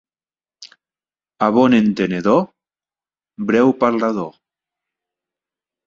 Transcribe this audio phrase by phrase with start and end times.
[1.47, 2.41] A bon entenedor,
[3.53, 4.31] breu parlador.